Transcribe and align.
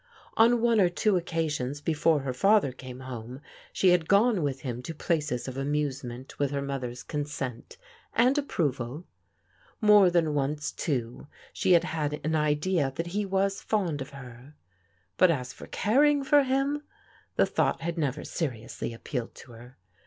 On 0.35 0.61
one 0.63 0.81
or 0.81 0.89
two 0.89 1.15
occasions 1.15 1.79
before 1.79 2.21
her 2.21 2.33
father 2.33 2.71
came 2.71 3.01
home, 3.01 3.39
she 3.71 3.89
had 3.89 4.07
gone 4.09 4.41
with 4.41 4.61
him 4.61 4.81
to 4.81 4.95
places 4.95 5.47
of 5.47 5.57
amusement 5.57 6.39
with 6.39 6.49
her 6.49 6.61
mother's 6.63 7.03
consent 7.03 7.77
and 8.15 8.35
approval. 8.35 9.05
More 9.79 10.09
than 10.09 10.33
once, 10.33 10.71
too, 10.71 11.27
she 11.53 11.73
had 11.73 11.83
had 11.83 12.19
an 12.25 12.33
idea 12.35 12.91
that 12.95 13.05
he 13.13 13.27
was 13.27 13.61
fond 13.61 14.01
of 14.01 14.09
her. 14.09 14.55
But 15.17 15.29
as 15.29 15.53
for 15.53 15.67
caring 15.67 16.23
for 16.23 16.41
him, 16.45 16.81
the 17.35 17.45
thought 17.45 17.81
had 17.81 17.95
never 17.99 18.23
seriously 18.23 18.95
appealed 18.95 19.35
to 19.35 19.51
her. 19.51 19.77